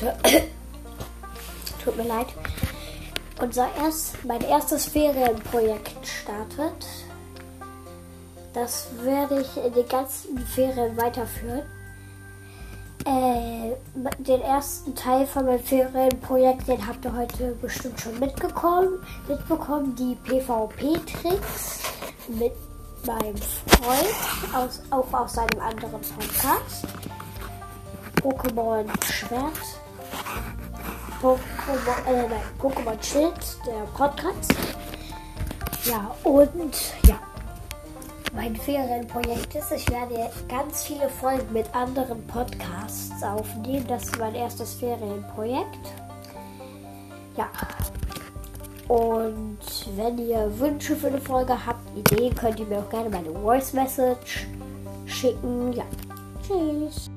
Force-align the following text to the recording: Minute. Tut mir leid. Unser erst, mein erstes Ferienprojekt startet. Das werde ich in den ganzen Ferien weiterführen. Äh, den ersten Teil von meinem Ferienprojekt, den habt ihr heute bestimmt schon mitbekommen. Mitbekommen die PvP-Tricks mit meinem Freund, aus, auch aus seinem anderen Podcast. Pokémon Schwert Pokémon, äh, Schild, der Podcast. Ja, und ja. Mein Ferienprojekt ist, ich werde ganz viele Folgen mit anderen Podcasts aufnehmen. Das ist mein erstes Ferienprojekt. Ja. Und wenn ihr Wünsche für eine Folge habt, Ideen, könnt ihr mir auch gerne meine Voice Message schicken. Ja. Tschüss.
Minute. 0.00 0.16
Tut 1.84 1.96
mir 1.96 2.04
leid. 2.04 2.26
Unser 3.40 3.68
erst, 3.76 4.24
mein 4.24 4.40
erstes 4.42 4.86
Ferienprojekt 4.86 6.06
startet. 6.06 6.86
Das 8.52 8.88
werde 9.02 9.42
ich 9.42 9.64
in 9.64 9.72
den 9.72 9.88
ganzen 9.88 10.38
Ferien 10.38 10.96
weiterführen. 10.96 11.62
Äh, 13.04 13.76
den 14.18 14.40
ersten 14.42 14.94
Teil 14.96 15.26
von 15.26 15.46
meinem 15.46 15.62
Ferienprojekt, 15.62 16.66
den 16.66 16.84
habt 16.84 17.04
ihr 17.04 17.16
heute 17.16 17.54
bestimmt 17.62 18.00
schon 18.00 18.18
mitbekommen. 18.18 18.98
Mitbekommen 19.28 19.94
die 19.94 20.16
PvP-Tricks 20.24 21.82
mit 22.28 22.52
meinem 23.06 23.36
Freund, 23.36 24.54
aus, 24.54 24.82
auch 24.90 25.12
aus 25.12 25.34
seinem 25.34 25.60
anderen 25.60 26.00
Podcast. 26.00 26.86
Pokémon 28.20 28.84
Schwert 29.04 29.78
Pokémon, 31.20 32.94
äh, 32.94 33.02
Schild, 33.02 33.34
der 33.66 33.84
Podcast. 33.96 34.54
Ja, 35.84 36.14
und 36.24 36.74
ja. 37.06 37.18
Mein 38.34 38.54
Ferienprojekt 38.54 39.54
ist, 39.54 39.72
ich 39.72 39.90
werde 39.90 40.30
ganz 40.48 40.84
viele 40.84 41.08
Folgen 41.08 41.52
mit 41.52 41.74
anderen 41.74 42.24
Podcasts 42.26 43.22
aufnehmen. 43.22 43.86
Das 43.88 44.04
ist 44.04 44.18
mein 44.18 44.34
erstes 44.34 44.74
Ferienprojekt. 44.74 45.92
Ja. 47.36 47.48
Und 48.86 49.58
wenn 49.96 50.18
ihr 50.18 50.58
Wünsche 50.58 50.94
für 50.96 51.08
eine 51.08 51.20
Folge 51.20 51.54
habt, 51.66 51.96
Ideen, 51.96 52.34
könnt 52.34 52.60
ihr 52.60 52.66
mir 52.66 52.78
auch 52.78 52.90
gerne 52.90 53.10
meine 53.10 53.32
Voice 53.32 53.72
Message 53.72 54.46
schicken. 55.06 55.72
Ja. 55.72 55.84
Tschüss. 56.46 57.10